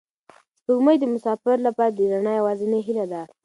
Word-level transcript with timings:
سپوږمۍ 0.57 0.95
د 0.99 1.03
مساپرو 1.13 1.65
لپاره 1.67 1.91
د 1.93 1.99
رڼا 2.11 2.33
یوازینۍ 2.39 2.81
هیله 2.87 3.05
ده. 3.11 3.21